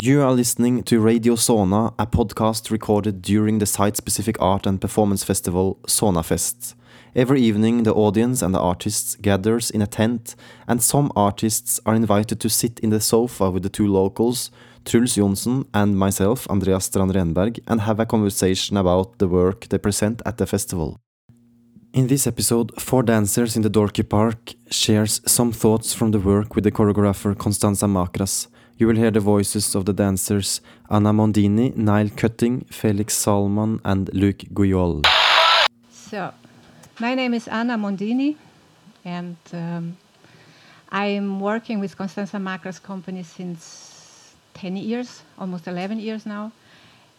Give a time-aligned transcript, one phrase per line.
[0.00, 4.80] You are listening to Radio Sona, a podcast recorded during the site specific art and
[4.80, 6.74] performance festival Sonafest.
[7.16, 10.36] Every evening, the audience and the artists gathers in a tent,
[10.68, 14.52] and some artists are invited to sit in the sofa with the two locals,
[14.84, 19.78] Truls Jonsson and myself, Andreas Strand Renberg, and have a conversation about the work they
[19.78, 21.00] present at the festival.
[21.94, 26.54] In this episode, four dancers in the Dorky Park shares some thoughts from the work
[26.54, 28.46] with the choreographer Constanza Macras.
[28.76, 30.60] You will hear the voices of the dancers
[30.90, 35.06] Ana Mondini, Nile Koetting, Felix Saalmann, and Luc Guiol.
[35.90, 36.32] So,
[37.00, 38.36] my name is Ana Mondini,
[39.06, 39.96] and um,
[40.90, 46.52] I'm working with Constanza Macras company since 10 years, almost 11 years now.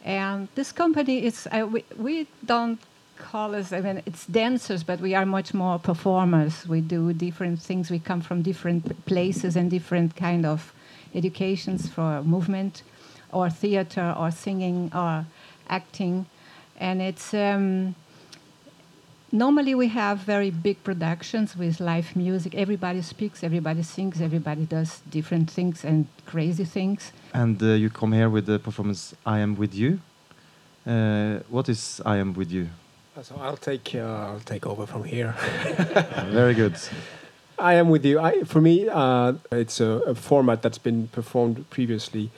[0.06, 2.80] And this company is, uh, we, we don't
[3.20, 6.68] call us, I mean, it's dancers, but we are much more performers.
[6.68, 7.92] We do different things.
[7.92, 10.74] We come from different places and different kind of
[11.14, 12.84] educations for movement
[13.32, 15.26] or theater or singing or
[15.70, 16.26] acting.
[16.80, 17.96] And it's um,
[19.32, 22.56] normally we have very big productions with live music.
[22.56, 27.12] Everybody speaks, everybody sings, everybody does different things and crazy things.
[27.34, 30.00] And uh, you come here with the performance I Am With You.
[30.88, 32.70] Uh, what is I Am With You?
[33.22, 35.32] So I'll take uh, I'll take over from here.
[36.28, 36.76] Very good.
[37.58, 38.18] I am with you.
[38.18, 42.32] I, for me, uh, it's a, a, format that's been performed previously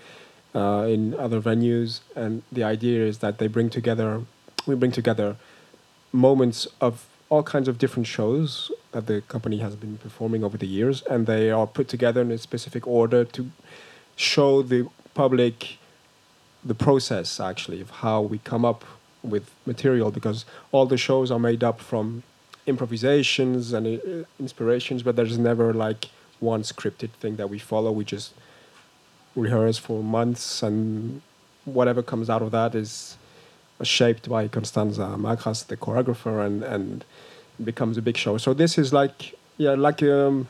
[0.55, 4.23] uh, in other venues, and the idea is that they bring together,
[4.65, 5.35] we bring together
[6.11, 10.67] moments of all kinds of different shows that the company has been performing over the
[10.67, 13.51] years, and they are put together in a specific order to
[14.15, 15.77] show the public
[16.63, 18.83] the process actually of how we come up
[19.23, 22.23] with material because all the shows are made up from
[22.67, 27.91] improvisations and uh, inspirations, but there's never like one scripted thing that we follow.
[27.91, 28.33] We just
[29.35, 31.21] rehearse for months, and
[31.65, 33.17] whatever comes out of that is
[33.83, 37.05] shaped by Constanza Macras, the choreographer, and and
[37.63, 38.37] becomes a big show.
[38.37, 40.47] So this is like yeah, like um,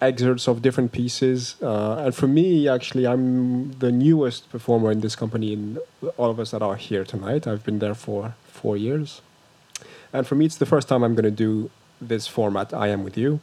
[0.00, 1.56] excerpts of different pieces.
[1.60, 5.52] Uh, and for me, actually, I'm the newest performer in this company.
[5.52, 5.78] In
[6.16, 9.20] all of us that are here tonight, I've been there for four years.
[10.12, 11.70] And for me, it's the first time I'm going to do
[12.00, 12.72] this format.
[12.72, 13.40] I am with you,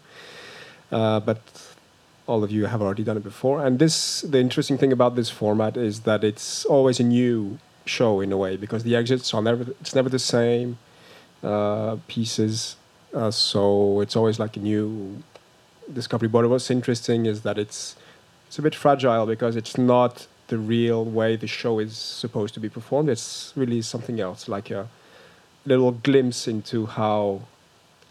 [0.91, 1.39] uh, but
[2.27, 3.63] all of you have already done it before.
[3.63, 8.19] And this, the interesting thing about this format is that it's always a new show
[8.19, 9.71] in a way because the exits are never.
[9.81, 10.77] It's never the same
[11.43, 12.77] uh, pieces.
[13.13, 15.23] Uh, so it's always like a new
[15.91, 16.27] discovery.
[16.27, 17.95] But what's interesting is that it's
[18.47, 22.59] it's a bit fragile because it's not the real way the show is supposed to
[22.59, 23.09] be performed.
[23.09, 24.87] It's really something else, like a
[25.65, 27.41] little glimpse into how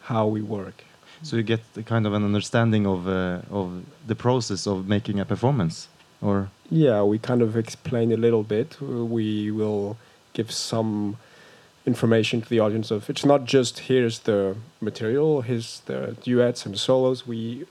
[0.02, 0.84] how we work.
[1.22, 5.20] So you get the kind of an understanding of uh, of the process of making
[5.20, 5.88] a performance,
[6.20, 8.80] or yeah, we kind of explain a little bit.
[8.80, 9.96] We will
[10.32, 11.16] give some
[11.86, 16.78] information to the audience of it's not just here's the material, here's the duets and
[16.78, 17.26] solos.
[17.26, 17.66] We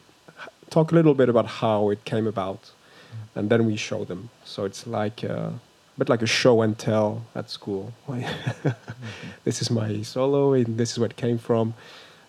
[0.70, 2.72] talk a little bit about how it came about,
[3.36, 4.30] and then we show them.
[4.46, 5.24] So it's like.
[5.24, 5.60] a
[5.98, 7.94] bit like a show and tell at school.
[9.44, 11.74] This is my solo, and this is where it came from,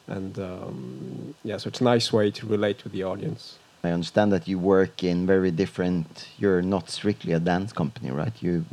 [0.07, 3.59] and um, yeah, so it's a nice way to relate with the audience.
[3.85, 6.29] I understand that you work in very different.
[6.39, 8.33] You're not strictly a dance company, right?
[8.43, 8.65] You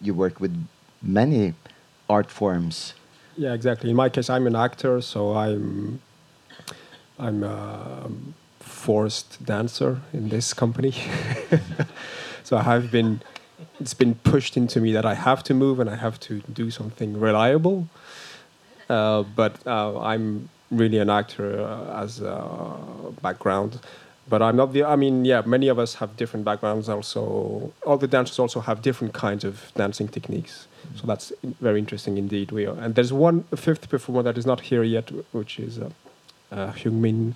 [0.00, 0.54] you work with
[1.02, 1.54] many
[2.10, 2.94] art forms.
[3.36, 3.90] Yeah, exactly.
[3.90, 6.00] In my case, I'm an actor, so I'm
[7.18, 8.10] I'm a
[8.58, 10.92] forced dancer in this company.
[12.44, 13.20] so I have been
[13.80, 16.70] it's been pushed into me that I have to move and I have to do
[16.70, 17.88] something reliable.
[18.88, 22.74] Uh, but uh, I'm really an actor uh, as a
[23.22, 23.78] background.
[24.28, 24.84] But I'm not the.
[24.84, 26.88] I mean, yeah, many of us have different backgrounds.
[26.88, 30.68] Also, all the dancers also have different kinds of dancing techniques.
[30.94, 32.52] So that's very interesting indeed.
[32.52, 35.90] We are, and there's one fifth performer that is not here yet, which is uh,
[36.52, 37.34] uh, Hyungmin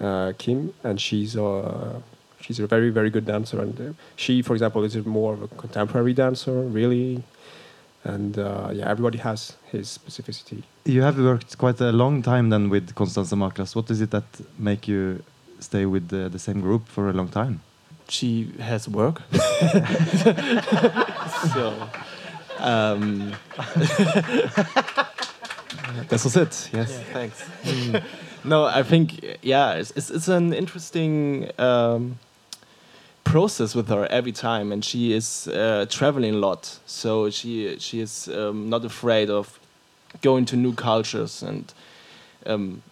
[0.00, 2.00] uh, Kim, and she's uh,
[2.40, 5.48] she's a very very good dancer and uh, she for example is more of a
[5.48, 7.22] contemporary dancer really
[8.04, 12.70] and uh, yeah everybody has his specificity you have worked quite a long time then
[12.70, 14.24] with Constanza Macras what is it that
[14.58, 15.22] make you
[15.60, 17.60] stay with the, the same group for a long time
[18.08, 19.22] she has work
[21.52, 21.88] so
[22.58, 23.32] um,
[26.08, 28.02] this was it yes yeah, thanks mm.
[28.44, 32.18] no i think yeah it's, it's, it's an interesting um,
[33.28, 36.78] process with her every time, and she is uh, traveling a lot.
[36.86, 39.60] So she she is um, not afraid of
[40.22, 41.72] going to new cultures, and
[42.46, 42.82] um,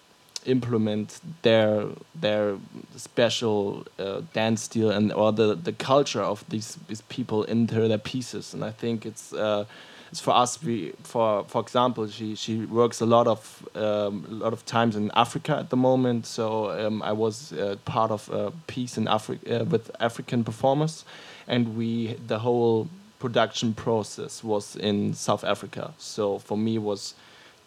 [0.47, 2.57] implement their their
[2.97, 7.99] special uh, dance style and or the, the culture of these these people into their
[7.99, 8.55] pieces.
[8.55, 9.65] And I think it's uh,
[10.11, 10.63] it's for us.
[10.63, 14.97] We for for example, she she works a lot of um, a lot of times
[14.97, 16.27] in Africa at the moment.
[16.27, 21.05] So um, I was uh, part of a piece in Africa uh, with African performers,
[21.47, 22.89] and we the whole
[23.19, 25.93] production process was in South Africa.
[25.99, 27.15] So for me was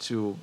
[0.02, 0.38] to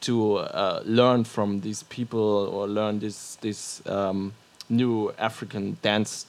[0.00, 4.32] to uh, learn from these people or learn this this um,
[4.68, 6.26] new African dance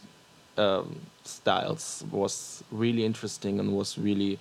[0.58, 4.40] um, styles was really interesting and was really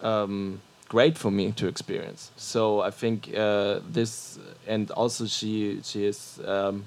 [0.00, 2.30] um, great for me to experience.
[2.36, 6.40] So I think uh, this and also she she is.
[6.44, 6.84] Um,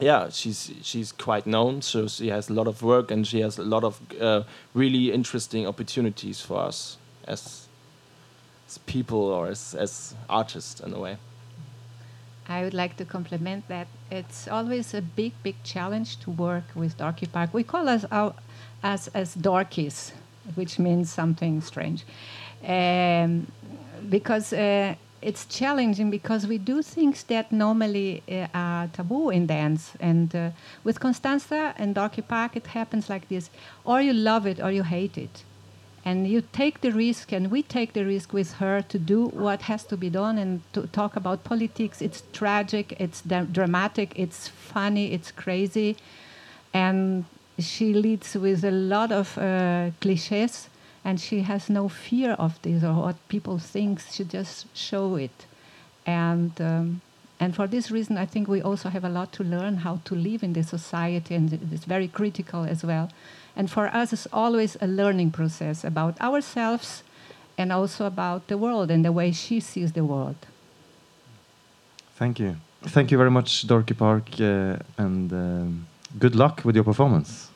[0.00, 3.58] yeah, she's she's quite known, so she has a lot of work and she has
[3.58, 4.42] a lot of uh,
[4.74, 6.96] really interesting opportunities for us
[7.28, 7.68] as
[8.72, 11.16] as people or as, as artists in a way.
[12.48, 16.96] I would like to compliment that it's always a big, big challenge to work with
[16.96, 17.54] Dorky Park.
[17.54, 18.34] We call us our,
[18.82, 20.12] us as Dorkies,
[20.54, 22.04] which means something strange,
[22.66, 23.46] um,
[24.08, 29.92] because uh, it's challenging because we do things that normally uh, are taboo in dance.
[30.00, 30.50] And uh,
[30.82, 33.50] with Constanza and Dorky Park, it happens like this:
[33.84, 35.44] or you love it or you hate it
[36.04, 39.62] and you take the risk and we take the risk with her to do what
[39.62, 42.02] has to be done and to talk about politics.
[42.02, 45.96] It's tragic it's dramatic it's funny it's crazy.
[46.74, 47.24] And
[47.58, 50.68] she leads with a lot of uh, cliches
[51.04, 54.00] and she has no fear of this or what people think.
[54.00, 55.46] She just show it.
[56.04, 57.00] And um,
[57.42, 60.14] and for this reason i think we also have a lot to learn how to
[60.14, 63.06] live in this society and it's very critical as well
[63.54, 67.02] and for us, it's always a learning process about ourselves
[67.58, 70.36] and also about the world and the way she sees the world.
[72.16, 72.56] Thank you.
[72.82, 75.86] Thank you very much, Dorky Park, uh, and um,
[76.18, 77.51] good luck with your performance.